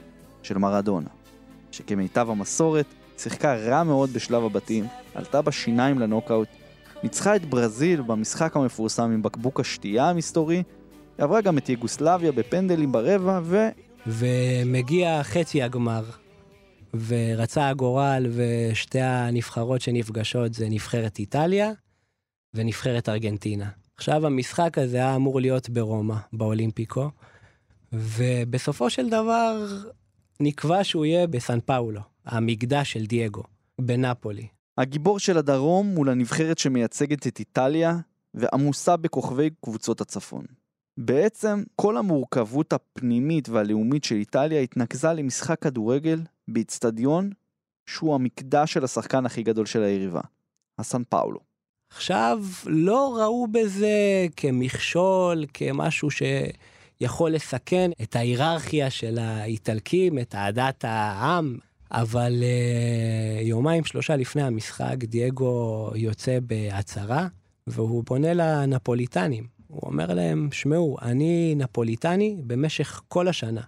[0.43, 1.09] של מרדונה,
[1.71, 2.85] שכמיטב המסורת,
[3.17, 6.47] שיחקה רע מאוד בשלב הבתים, עלתה בשיניים לנוקאוט,
[7.03, 10.63] ניצחה את ברזיל במשחק המפורסם עם בקבוק השתייה המסתורי,
[11.17, 13.67] עברה גם את יוגוסלביה בפנדלים ברבע, ו...
[14.07, 16.03] ומגיע חצי הגמר,
[17.07, 21.71] ורצה הגורל ושתי הנבחרות שנפגשות זה נבחרת איטליה
[22.53, 23.69] ונבחרת ארגנטינה.
[23.95, 27.09] עכשיו המשחק הזה היה אמור להיות ברומא, באולימפיקו,
[27.93, 29.67] ובסופו של דבר
[30.39, 33.43] נקבע שהוא יהיה בסן פאולו, המקדש של דייגו,
[33.81, 34.47] בנפולי.
[34.77, 37.97] הגיבור של הדרום מול הנבחרת שמייצגת את איטליה
[38.33, 40.45] ועמוסה בכוכבי קבוצות הצפון.
[40.97, 47.29] בעצם כל המורכבות הפנימית והלאומית של איטליה התנקזה למשחק כדורגל באיצטדיון
[47.85, 50.21] שהוא המקדש של השחקן הכי גדול של היריבה,
[50.79, 51.39] הסן פאולו.
[51.91, 61.57] עכשיו, לא ראו בזה כמכשול, כמשהו שיכול לסכן את ההיררכיה של האיטלקים, את אהדת העם,
[61.91, 67.27] אבל uh, יומיים שלושה לפני המשחק דייגו יוצא בהצהרה,
[67.67, 69.52] והוא פונה לנפוליטנים.
[69.73, 73.61] הוא אומר להם, שמעו, אני נפוליטני במשך כל השנה.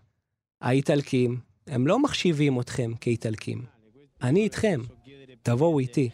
[0.62, 3.62] האיטלקים, הם לא מחשיבים אתכם כאיטלקים.
[4.22, 4.82] אני איתכם.
[5.44, 6.10] תבואו איתי.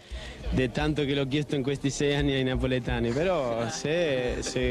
[0.55, 3.37] de tanto che l'ho chiesto in questi sei anni ai napoletani, però
[3.81, 3.95] se,
[4.51, 4.63] se,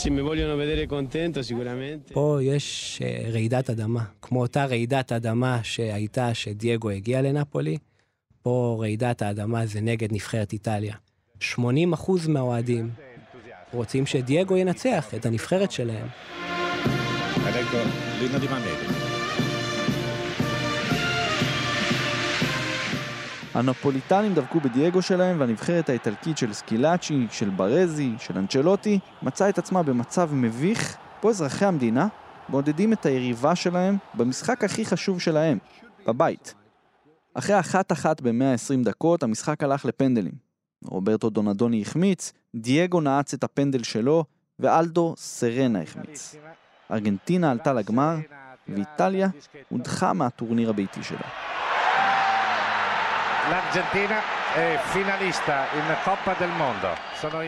[0.00, 2.12] se mi vogliono vedere contento sicuramente.
[2.12, 7.78] פה יש אה, רעידת אדמה, כמו אותה רעידת אדמה שהייתה שדייגו הגיע לנפולי,
[8.42, 10.94] פה רעידת האדמה זה נגד נבחרת איטליה.
[11.42, 11.54] 80%
[12.28, 12.90] מהאוהדים
[13.72, 16.06] רוצים שדייגו ינצח את הנבחרת שלהם.
[23.54, 29.82] הנפוליטנים דבקו בדייגו שלהם והנבחרת האיטלקית של סקילאצ'י, של ברזי, של אנצ'לוטי, מצאה את עצמה
[29.82, 32.08] במצב מביך, בו אזרחי המדינה
[32.48, 35.58] מעודדים את היריבה שלהם במשחק הכי חשוב שלהם,
[36.06, 36.54] בבית.
[37.34, 40.32] אחרי אחת-אחת ב-120 דקות, המשחק הלך לפנדלים.
[40.84, 44.24] רוברטו דונדוני החמיץ, דייגו נעץ את הפנדל שלו,
[44.58, 46.36] ואלדו סרנה החמיץ.
[46.90, 48.16] ארגנטינה עלתה לגמר,
[48.68, 49.28] ואיטליה
[49.68, 51.28] הודחה מהטורניר הביתי שלה.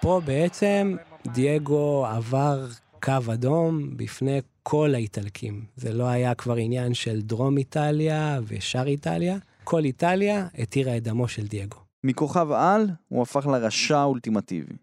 [0.04, 0.96] ופה בעצם
[1.28, 2.68] דייגו עבר
[3.02, 5.66] קו אדום בפני כל האיטלקים.
[5.76, 11.28] זה לא היה כבר עניין של דרום איטליה ושאר איטליה, כל איטליה התירה את דמו
[11.28, 11.83] של דייגו.
[12.04, 14.76] מכוכב על, הוא הפך לרשע האולטימטיבי.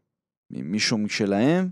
[0.50, 1.70] ממישהו משלהם,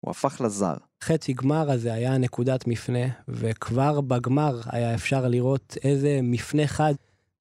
[0.00, 0.74] הוא הפך לזר.
[1.04, 6.94] חצי גמר הזה היה נקודת מפנה, וכבר בגמר היה אפשר לראות איזה מפנה חד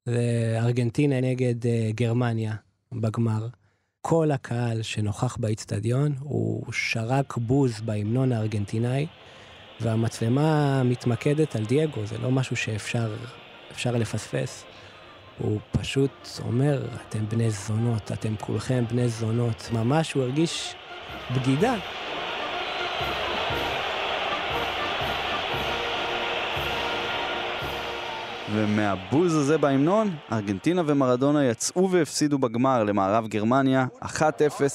[0.06, 2.56] זה ארגנטינה נגד אה, גרמניה
[2.92, 3.48] בגמר.
[4.02, 9.08] כל הקהל שנוכח באיצטדיון הוא שרק בוז בהמנון הארגנטינאי,
[9.82, 13.15] והמצלמה מתמקדת על דייגו, זה לא משהו שאפשר
[13.72, 14.63] אפשר לפספס.
[15.39, 19.69] הוא פשוט אומר, אתם בני זונות, אתם כולכם בני זונות.
[19.73, 20.75] ממש הוא הרגיש
[21.36, 21.75] בגידה.
[28.54, 34.21] ומהבוז הזה בהמנון, ארגנטינה ומרדונה יצאו והפסידו בגמר למערב גרמניה 1-0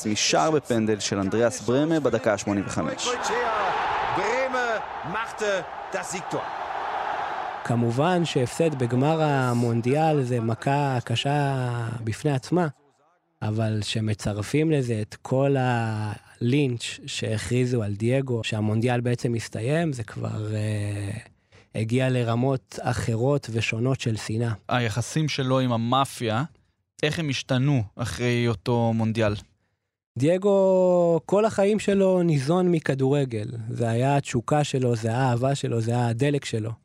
[0.06, 2.80] משער בפנדל של אנדריאס ברמה בדקה ה-85.
[7.64, 11.66] כמובן שהפסד בגמר המונדיאל זה מכה קשה
[12.04, 12.68] בפני עצמה,
[13.42, 21.10] אבל שמצרפים לזה את כל הלינץ' שהכריזו על דייגו, שהמונדיאל בעצם מסתיים, זה כבר אה,
[21.74, 24.52] הגיע לרמות אחרות ושונות של שנאה.
[24.68, 26.44] היחסים שלו עם המאפיה,
[27.02, 29.34] איך הם השתנו אחרי אותו מונדיאל?
[30.18, 33.48] דייגו, כל החיים שלו ניזון מכדורגל.
[33.68, 36.83] זה היה התשוקה שלו, זה האהבה שלו, זה הדלק שלו.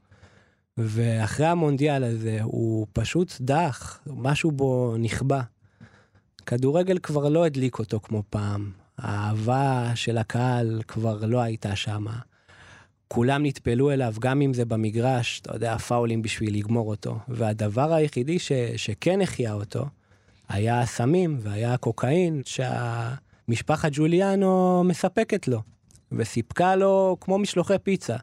[0.80, 5.42] ואחרי המונדיאל הזה, הוא פשוט דח, משהו בו נכבה.
[6.46, 8.72] כדורגל כבר לא הדליק אותו כמו פעם.
[8.98, 12.20] האהבה של הקהל כבר לא הייתה שמה.
[13.08, 17.20] כולם נטפלו אליו, גם אם זה במגרש, אתה יודע, פאולים בשביל לגמור אותו.
[17.28, 19.86] והדבר היחידי ש, שכן החיה אותו,
[20.50, 25.62] היה הסמים והיה הקוקאין שהמשפחת ג'וליאנו מספקת לו,
[26.12, 28.16] וסיפקה לו כמו משלוחי פיצה.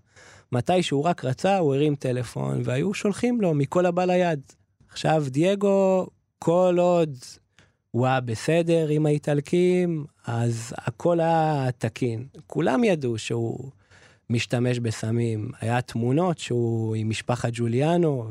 [0.53, 4.41] מתי שהוא רק רצה, הוא הרים טלפון, והיו שולחים לו מכל הבא ליד.
[4.91, 6.07] עכשיו, דייגו,
[6.39, 7.17] כל עוד
[7.91, 12.27] הוא היה בסדר עם האיטלקים, אז הכל היה תקין.
[12.47, 13.71] כולם ידעו שהוא
[14.31, 15.51] משתמש בסמים.
[15.61, 18.29] היה תמונות שהוא עם משפחת ג'וליאנו,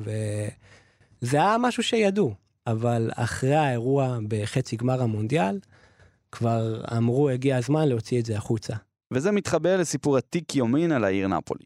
[1.21, 2.33] וזה היה משהו שידעו.
[2.67, 5.59] אבל אחרי האירוע בחצי גמר המונדיאל,
[6.31, 8.75] כבר אמרו, הגיע הזמן להוציא את זה החוצה.
[9.13, 11.65] וזה מתחבר לסיפור עתיק יומין על העיר נפולי.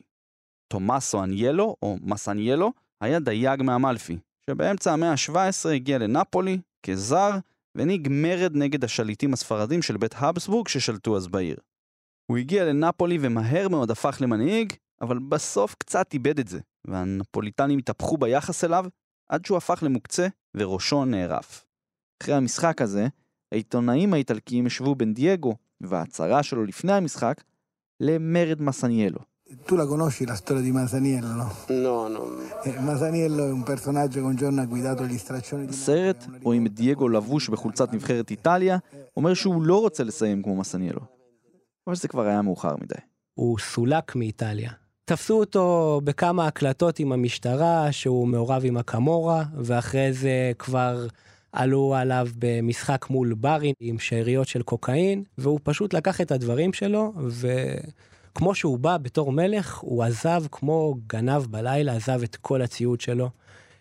[0.70, 4.18] תומאסו אניאלו, או מסניאלו, היה דייג מאמלפי,
[4.50, 7.30] שבאמצע המאה ה-17 הגיע לנפולי כזר,
[7.76, 11.58] והנהיג מרד נגד השליטים הספרדים של בית הבסבורג ששלטו אז בעיר.
[12.32, 18.18] הוא הגיע לנפולי ומהר מאוד הפך למנהיג, אבל בסוף קצת איבד את זה, והנפוליטנים התהפכו
[18.18, 18.86] ביחס אליו
[19.30, 20.28] עד שהוא הפך למוקצה
[20.58, 21.66] וראשו נערף.
[22.24, 23.08] אחרי המשחק הזה,
[23.52, 27.44] העיתונאים האיטלקיים השוו בין דייגו וההצהרה שלו לפני המשחק
[28.00, 29.20] למרד מסניאלו.
[29.66, 31.48] Tu la conosci la storia di Masaniello, no?
[31.70, 32.22] No, no.
[32.64, 36.66] Eh, Masaniello è un personaggio che un giorno ha guidato gli straccioni di הסרט רואים
[36.66, 38.78] את דייגו לבוש בחולצת נבחרת איטליה,
[39.18, 41.02] אומר שהוא לא רוצה לסיים כמו מסניאלו.
[41.88, 42.96] אבל זה כבר היה מאוחר מדי.
[43.34, 44.72] הוא סולק מאיטליה.
[45.06, 51.08] תפסו אותו בכמה הקלטות עם המשטרה, שהוא מעורב עם הקמורה, ואחרי זה כבר
[51.52, 57.14] עלו עליו במשחק מול ברים עם שאריות של קוקאין, והוא פשוט לקח את הדברים שלו,
[58.32, 63.30] וכמו שהוא בא בתור מלך, הוא עזב כמו גנב בלילה, עזב את כל הציוד שלו,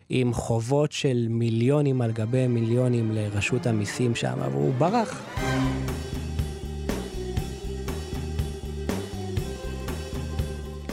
[0.08, 5.22] עם חובות של מיליונים על גבי מיליונים לרשות המיסים שם, והוא ברח.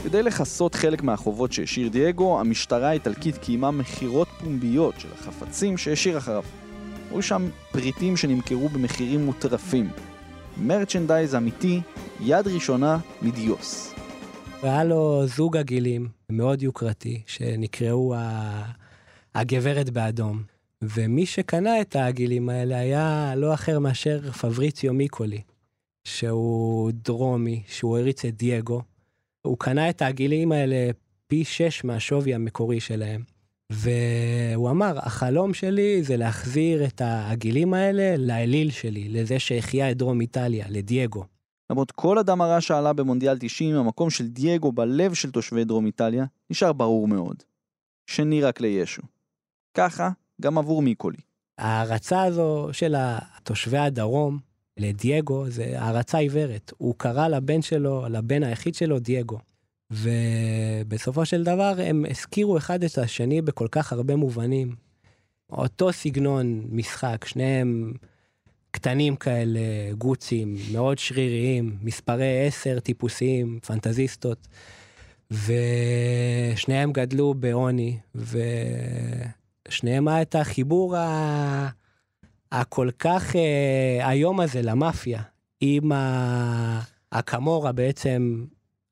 [0.04, 6.44] כדי לכסות חלק מהחובות שהשאיר דייגו, המשטרה האיטלקית קיימה מכירות פומביות של החפצים שהשאיר אחריו.
[7.10, 9.90] היו שם פריטים שנמכרו במחירים מוטרפים.
[10.56, 11.80] מרצ'נדייז אמיתי,
[12.20, 13.94] יד ראשונה מדיוס.
[14.62, 18.64] והיה לו זוג עגילים מאוד יוקרתי, שנקראו ה...
[19.34, 20.42] הגברת באדום.
[20.82, 25.40] ומי שקנה את העגילים האלה היה לא אחר מאשר פבריציו מיקולי,
[26.04, 28.82] שהוא דרומי, שהוא הריץ את דייגו.
[29.46, 30.90] הוא קנה את העגילים האלה
[31.26, 33.22] פי שש מהשווי המקורי שלהם.
[33.72, 40.20] והוא אמר, החלום שלי זה להחזיר את העגילים האלה לאליל שלי, לזה שהחיה את דרום
[40.20, 41.24] איטליה, לדייגו.
[41.70, 46.24] למרות כל הדם הרע שעלה במונדיאל 90, המקום של דייגו בלב של תושבי דרום איטליה
[46.50, 47.42] נשאר ברור מאוד.
[48.06, 49.02] שני רק לישו.
[49.76, 51.18] ככה גם עבור מיקולי.
[51.58, 52.94] ההערצה הזו של
[53.42, 54.38] תושבי הדרום
[54.76, 56.72] לדייגו זה הערצה עיוורת.
[56.78, 59.38] הוא קרא לבן שלו, לבן היחיד שלו, דייגו.
[59.90, 64.74] ובסופו של דבר הם הזכירו אחד את השני בכל כך הרבה מובנים.
[65.50, 67.92] אותו סגנון משחק, שניהם
[68.76, 69.60] קטנים כאלה,
[69.98, 74.48] גוצים, מאוד שריריים, מספרי עשר טיפוסיים, פנטזיסטות,
[75.30, 77.98] ושניהם גדלו בעוני,
[79.68, 81.68] ושניהם היה את החיבור ה...
[82.52, 85.22] הכל כך אה, היום הזה למאפיה,
[85.60, 86.80] עם ה...
[87.12, 88.44] הקמורה בעצם,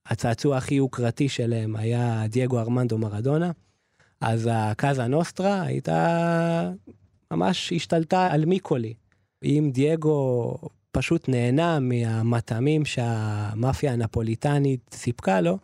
[0.07, 3.51] הצעצוע הכי יוקרתי שלהם היה דייגו ארמנדו מרדונה,
[4.21, 6.71] אז הקאזה נוסטרה הייתה,
[7.31, 8.95] ממש השתלטה על מיקולי.
[9.45, 10.55] אם דייגו
[10.93, 15.59] פשוט נהנה מהמטעמים שהמאפיה הנפוליטנית סיפקה לו,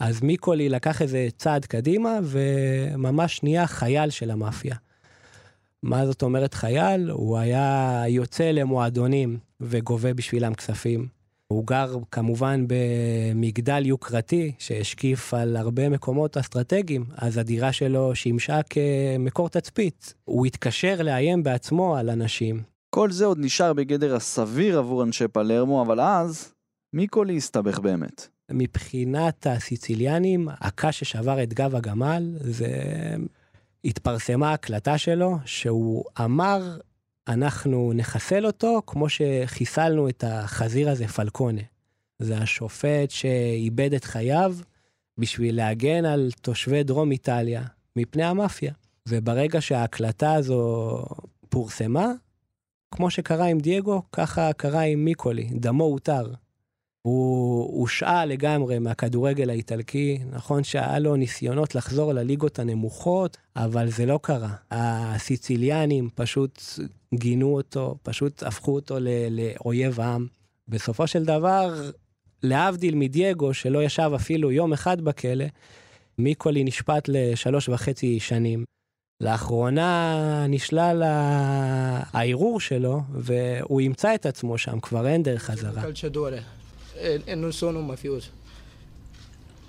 [0.00, 4.76] אז מיקולי לקח איזה צעד קדימה וממש נהיה חייל של המאפיה.
[5.82, 7.10] מה זאת אומרת חייל?
[7.10, 11.08] הוא היה יוצא למועדונים וגובה בשבילם כספים.
[11.48, 19.48] הוא גר כמובן במגדל יוקרתי שהשקיף על הרבה מקומות אסטרטגיים, אז הדירה שלו שימשה כמקור
[19.48, 20.14] תצפית.
[20.24, 22.62] הוא התקשר לאיים בעצמו על אנשים.
[22.98, 26.52] כל זה עוד נשאר בגדר הסביר עבור אנשי פלרמו, אבל אז
[26.92, 28.28] מיקולי הסתבך באמת.
[28.50, 32.68] מבחינת הסיציליאנים, הקש ששבר את גב הגמל זה
[33.84, 36.78] התפרסמה הקלטה שלו, שהוא אמר,
[37.28, 41.62] אנחנו נחסל אותו כמו שחיסלנו את החזיר הזה, פלקונה.
[42.18, 44.56] זה השופט שאיבד את חייו
[45.18, 47.62] בשביל להגן על תושבי דרום איטליה
[47.96, 48.72] מפני המאפיה.
[49.08, 51.04] וברגע שההקלטה הזו
[51.48, 52.12] פורסמה,
[52.90, 56.32] כמו שקרה עם דייגו, ככה קרה עם מיקולי, דמו הותר.
[57.02, 64.20] הוא הושעה לגמרי מהכדורגל האיטלקי, נכון שהיה לו ניסיונות לחזור לליגות הנמוכות, אבל זה לא
[64.22, 64.54] קרה.
[64.70, 66.62] הסיציליאנים פשוט
[67.14, 68.98] גינו אותו, פשוט הפכו אותו
[69.30, 70.26] לאויב העם.
[70.68, 71.90] בסופו של דבר,
[72.42, 75.44] להבדיל מדייגו, שלא ישב אפילו יום אחד בכלא,
[76.18, 78.64] מיקולי נשפט לשלוש וחצי שנים.
[79.20, 81.02] לאחרונה נשלל
[82.12, 85.82] הערעור שלו, והוא ימצא את עצמו שם, כבר אין דרך חזרה.
[87.36, 88.30] non sono un mafioso.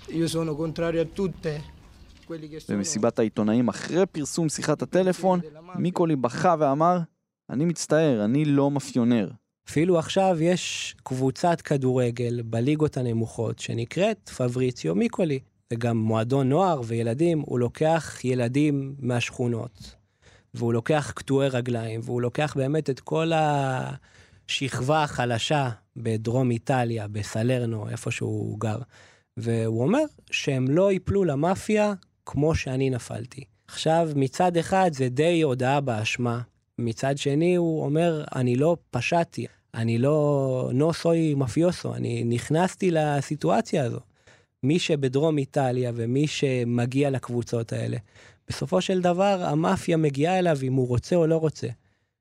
[0.08, 1.60] Io sono contrario a tutte
[2.68, 5.40] במסיבת העיתונאים אחרי פרסום שיחת הטלפון,
[5.74, 6.98] מיקולי בכה ואמר,
[7.50, 9.30] אני מצטער, אני לא מאפיונר.
[9.68, 15.38] אפילו עכשיו יש קבוצת כדורגל בליגות הנמוכות שנקראת פבריציו מיקולי.
[15.70, 19.94] זה גם מועדון נוער וילדים, הוא לוקח ילדים מהשכונות,
[20.54, 28.10] והוא לוקח קטועי רגליים, והוא לוקח באמת את כל השכבה החלשה בדרום איטליה, בסלרנו, איפה
[28.10, 28.78] שהוא גר.
[29.36, 31.92] והוא אומר שהם לא ייפלו למאפיה
[32.26, 33.44] כמו שאני נפלתי.
[33.68, 36.40] עכשיו, מצד אחד זה די הודאה באשמה,
[36.78, 43.84] מצד שני הוא אומר, אני לא פשעתי, אני לא נו סוי מפיוסו, אני נכנסתי לסיטואציה
[43.84, 44.09] הזו.
[44.62, 47.96] מי שבדרום איטליה ומי שמגיע לקבוצות האלה,
[48.48, 51.68] בסופו של דבר המאפיה מגיעה אליו אם הוא רוצה או לא רוצה.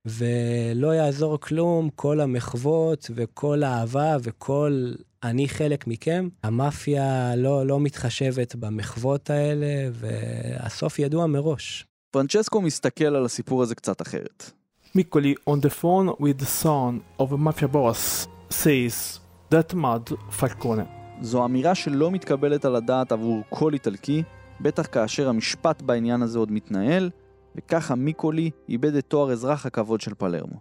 [0.06, 4.92] ולא יעזור כלום, כל המחוות וכל האהבה וכל
[5.24, 11.86] אני חלק מכם, המאפיה לא, לא מתחשבת במחוות האלה, והסוף ידוע מראש.
[12.12, 14.52] פרנצ'סקו מסתכל על הסיפור הזה קצת אחרת.
[14.96, 19.20] מיקולי on the phone with the son of a mafia boss says
[19.52, 20.99] that mad falcone.
[21.22, 24.24] זו אמירה שלא מתקבלת על הדעת עבור כל איטלקי,
[24.62, 27.10] בטח כאשר המשפט בעניין הזה עוד מתנהל,
[27.56, 30.56] וככה מיקולי איבד את תואר אזרח הכבוד של פלרמו.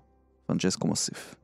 [0.46, 1.34] פרנצ'סקו מוסיף.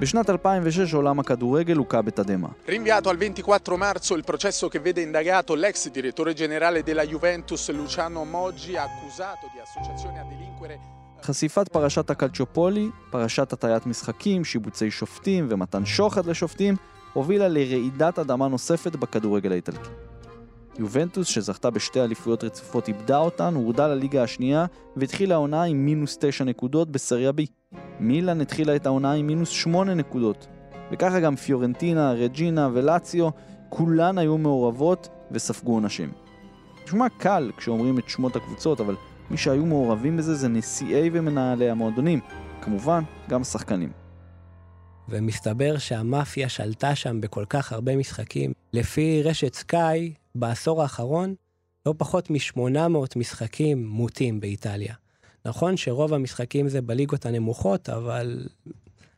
[0.00, 2.48] בשנת 2006 עולם הכדורגל הוכה בתדהמה.
[2.68, 8.24] Rinviato al 24 marzo il processo che vede indagato l'ex direttore generale della Juventus Luciano
[8.24, 15.86] Moggi accusato di associazione a delinquere חשיפת פרשת הקלצ'ופולי, פרשת הטיית משחקים, שיבוצי שופטים ומתן
[15.86, 16.76] שוחד לשופטים,
[17.12, 19.90] הובילה לרעידת אדמה נוספת בכדורגל האיטלקי.
[20.78, 24.66] יובנטוס, שזכתה בשתי אליפויות רצופות, איבדה אותן, הורדה לליגה השנייה,
[24.96, 27.74] והתחילה העונה עם מינוס 9 נקודות בסריה B.
[28.00, 30.46] מילאן התחילה את העונה עם מינוס 8 נקודות.
[30.92, 33.28] וככה גם פיורנטינה, רג'ינה ולציו,
[33.68, 36.12] כולן היו מעורבות וספגו עונשים.
[36.84, 38.96] נשמע קל כשאומרים את שמות הקבוצות, אבל
[39.32, 42.20] מי שהיו מעורבים בזה זה נשיאי ומנהלי המועדונים,
[42.62, 43.92] כמובן גם השחקנים.
[45.08, 48.52] ומסתבר שהמאפיה שלטה שם בכל כך הרבה משחקים.
[48.72, 51.34] לפי רשת סקאי, בעשור האחרון,
[51.86, 52.58] לא פחות מ-800
[53.16, 54.94] משחקים מוטים באיטליה.
[55.44, 58.46] נכון שרוב המשחקים זה בליגות הנמוכות, אבל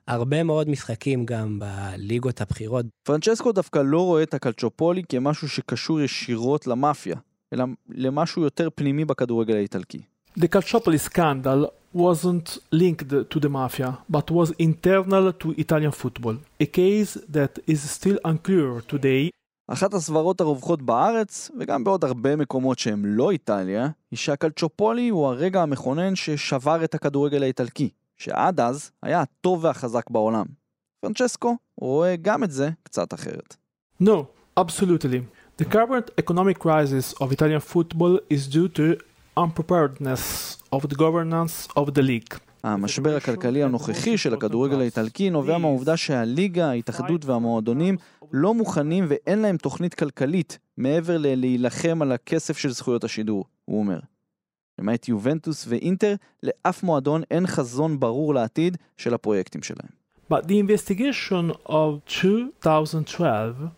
[0.08, 2.86] הרבה מאוד משחקים גם בליגות הבכירות.
[3.02, 7.16] פרנצ'סקו דווקא לא רואה את הקלצ'ופולי כמשהו שקשור ישירות למאפיה,
[7.54, 10.02] אלא למשהו יותר פנימי בכדורגל האיטלקי.
[10.38, 11.60] The Calciopoli scandal
[11.94, 17.80] wasn't linked to the mafia, but was internal to Italian football, a case that is
[17.96, 19.30] still unclear today.
[19.68, 25.62] אחת הסברות הרווחות בארץ, וגם בעוד הרבה מקומות שהם לא איטליה, היא שהקלצ'ופולי הוא הרגע
[25.62, 30.46] המכונן ששבר את הכדורגל האיטלקי, שעד אז היה הטוב והחזק בעולם.
[31.00, 33.56] פרנצ'סקו רואה גם את זה קצת אחרת.
[34.02, 34.24] No,
[34.60, 35.20] absolutely.
[35.56, 38.96] The current economic crisis of Italian football is due to
[39.36, 42.38] unpreparedness of the governance of the league.
[42.64, 47.96] המשבר הכלכלי הנוכחי של הכדורגל האיטלקי נובע מהעובדה שהליגה, ההתאחדות והמועדונים
[48.32, 53.98] לא מוכנים ואין להם תוכנית כלכלית מעבר ללהילחם על הכסף של זכויות השידור, הוא אומר.
[54.78, 59.90] למעט יובנטוס ואינטר, לאף מועדון אין חזון ברור לעתיד של הפרויקטים שלהם.
[60.32, 63.68] But the investigation of 2012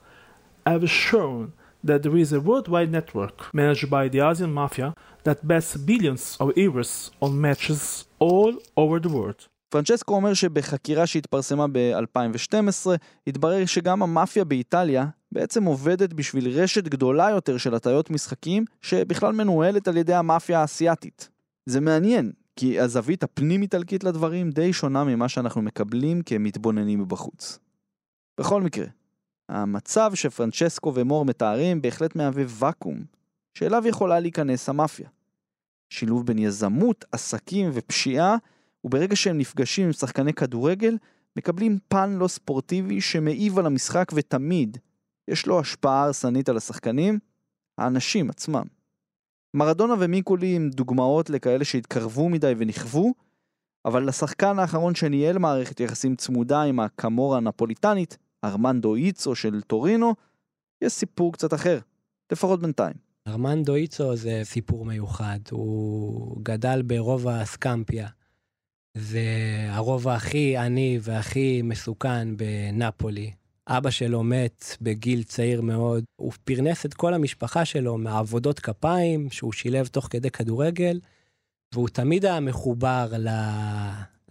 [0.67, 4.89] have shown that there is a worldwide network managed by the Asian mafia
[5.25, 9.49] that bets billions of euros on matches all over the world.
[9.69, 12.87] פרנצ'סקו אומר שבחקירה שהתפרסמה ב-2012,
[13.27, 19.89] התברר שגם המאפיה באיטליה בעצם עובדת בשביל רשת גדולה יותר של הטיות משחקים, שבכלל מנוהלת
[19.89, 21.29] על ידי המאפיה האסייתית.
[21.67, 27.59] זה מעניין, כי הזווית הפנים-איטלקית לדברים די שונה ממה שאנחנו מקבלים כמתבוננים מבחוץ.
[28.41, 28.87] בכל מקרה,
[29.49, 33.05] המצב שפרנצ'סקו ומור מתארים בהחלט מהווה ואקום,
[33.55, 35.09] שאליו יכולה להיכנס המאפיה.
[35.91, 38.37] שילוב בין יזמות, עסקים ופשיעה,
[38.85, 40.97] וברגע שהם נפגשים עם שחקני כדורגל,
[41.37, 44.79] מקבלים פן לא ספורטיבי שמעיב על המשחק ותמיד
[45.29, 47.19] יש לו השפעה הרסנית על השחקנים,
[47.79, 48.65] האנשים עצמם.
[49.55, 53.15] מרדונה ומיקולי הם דוגמאות לכאלה שהתקרבו מדי ונכוו,
[53.85, 60.15] אבל לשחקן האחרון שניהל מערכת יחסים צמודה עם הקמורה הנפוליטנית, ארמנדו איצו של טורינו,
[60.83, 61.79] יש סיפור קצת אחר,
[62.33, 62.95] לפחות בינתיים.
[63.29, 68.09] ארמנדו איצו זה סיפור מיוחד, הוא גדל ברובע סקמפיה.
[68.97, 69.27] זה
[69.69, 73.33] הרובע הכי עני והכי מסוכן בנפולי.
[73.69, 76.05] אבא שלו מת בגיל צעיר מאוד.
[76.17, 81.01] הוא פרנס את כל המשפחה שלו מעבודות כפיים שהוא שילב תוך כדי כדורגל,
[81.75, 83.29] והוא תמיד היה מחובר ל...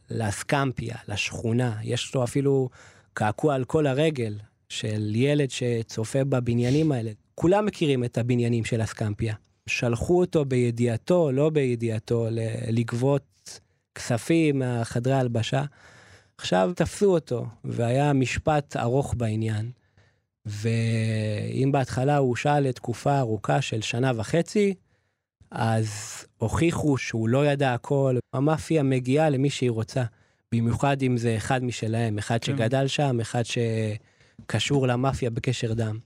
[0.09, 1.77] לסקמפיה, לשכונה.
[1.83, 2.69] יש לו אפילו
[3.15, 4.39] קעקוע על כל הרגל
[4.69, 7.11] של ילד שצופה בבניינים האלה.
[7.35, 9.35] כולם מכירים את הבניינים של הסקמפיה.
[9.67, 12.27] שלחו אותו בידיעתו, לא בידיעתו,
[12.69, 13.59] לגבות
[13.95, 15.63] כספים מהחדרי הלבשה.
[16.37, 19.71] עכשיו תפסו אותו, והיה משפט ארוך בעניין.
[20.45, 24.73] ואם בהתחלה הוא הושעה לתקופה ארוכה של שנה וחצי,
[25.51, 25.89] אז
[26.37, 28.17] הוכיחו שהוא לא ידע הכל.
[28.33, 30.03] המאפיה מגיעה למי שהיא רוצה,
[30.51, 35.97] במיוחד אם זה אחד משלהם, אחד שגדל שם, אחד שקשור למאפיה בקשר דם.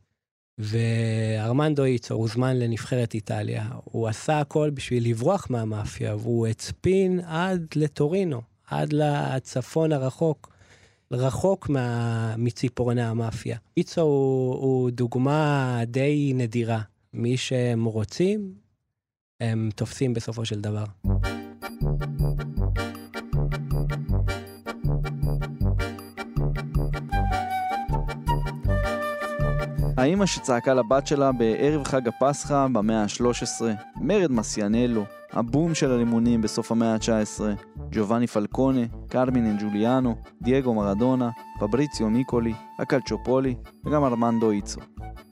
[0.57, 8.41] וארמנדו איצו הוזמן לנבחרת איטליה, הוא עשה הכל בשביל לברוח מהמאפיה, והוא הצפין עד לטורינו,
[8.67, 10.53] עד לצפון הרחוק,
[11.11, 12.35] רחוק מה...
[12.37, 13.57] מציפורני המאפיה.
[13.77, 16.81] איצו הוא, הוא דוגמה די נדירה.
[17.13, 18.53] מי שהם רוצים,
[19.41, 20.85] הם תופסים בסופו של דבר.
[29.99, 33.61] האימא שצעקה לבת שלה בערב חג הפסחא במאה ה-13,
[33.95, 37.41] מרד מסיאנלו, הבום של הלימונים בסוף המאה ה-19,
[37.91, 41.29] ג'ובאני פלקונה, קרמינן ג'וליאנו, דייגו מרדונה,
[41.59, 44.79] פבריציו מיקולי, הקלצ'ופולי וגם ארמנדו איצו.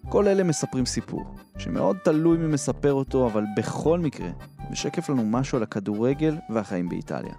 [0.09, 1.25] כל אלה מספרים סיפור,
[1.57, 4.29] שמאוד תלוי מי מספר אותו, אבל בכל מקרה,
[4.69, 7.33] משקף לנו משהו על הכדורגל והחיים באיטליה.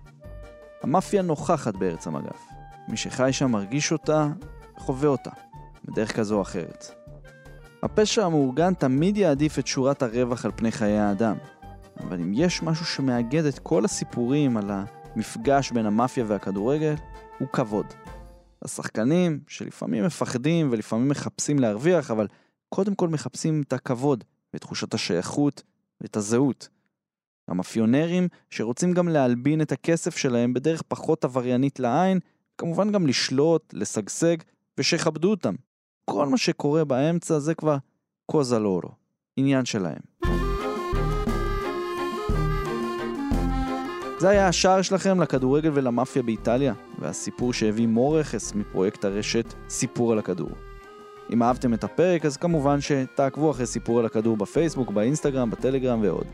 [0.83, 2.47] המאפיה נוכחת בארץ המגף.
[2.89, 4.29] מי שחי שם מרגיש אותה,
[4.77, 5.31] חווה אותה,
[5.85, 6.98] בדרך כזו או אחרת.
[7.83, 11.37] הפשע המאורגן תמיד יעדיף את שורת הרווח על פני חיי האדם.
[12.01, 14.71] אבל אם יש משהו שמאגד את כל הסיפורים על
[15.17, 16.95] מפגש בין המאפיה והכדורגל
[17.39, 17.87] הוא כבוד.
[18.63, 22.27] השחקנים שלפעמים מפחדים ולפעמים מחפשים להרוויח, אבל
[22.69, 25.63] קודם כל מחפשים את הכבוד ואת תחושת השייכות
[26.01, 26.69] ואת הזהות.
[27.49, 32.19] המאפיונרים שרוצים גם להלבין את הכסף שלהם בדרך פחות עבריינית לעין,
[32.59, 34.37] כמובן גם לשלוט, לשגשג
[34.79, 35.55] ושיכבדו אותם.
[36.11, 37.77] כל מה שקורה באמצע זה כבר
[38.27, 38.89] קוזה לורו,
[39.37, 40.01] עניין שלהם.
[44.19, 50.51] זה היה השער שלכם לכדורגל ולמאפיה באיטליה, והסיפור שהביא מורכס מפרויקט הרשת סיפור על הכדור.
[51.33, 56.27] אם אהבתם את הפרק אז כמובן שתעקבו אחרי סיפור על הכדור בפייסבוק, באינסטגרם, בטלגרם ועוד.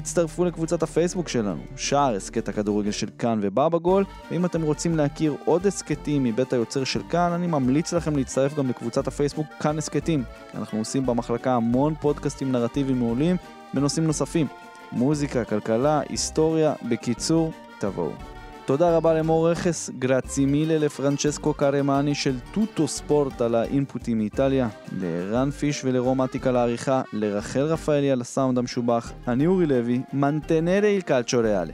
[0.00, 5.36] תצטרפו לקבוצת הפייסבוק שלנו, שער הסכת הכדורגל של כאן ובבא גול, ואם אתם רוצים להכיר
[5.44, 10.24] עוד הסכתים מבית היוצר של כאן, אני ממליץ לכם להצטרף גם לקבוצת הפייסבוק כאן הסכתים.
[10.54, 13.36] אנחנו עושים במחלקה המון פודקאסטים נרטיביים מעולים
[13.74, 14.46] בנושאים נוספים.
[14.92, 18.35] מוזיקה, כלכלה, היסטוריה, בקיצור, תבואו.
[18.66, 25.50] תודה רבה למור רכס, גרצי מילה לפרנצ'סקו קרמני של טוטו ספורט על האינפוטים מאיטליה, לרן
[25.50, 31.38] פיש ולרומטיק על העריכה, לרחל רפאלי על הסאונד המשובח, אני אורי לוי, מנטנרה אל קלצ'ו
[31.38, 31.72] ריאלי.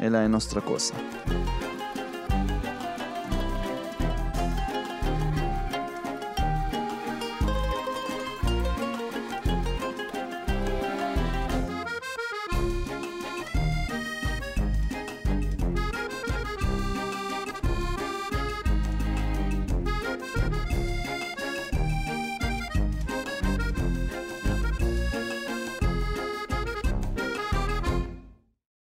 [0.00, 0.94] אלא אין נוסטרה קוסה.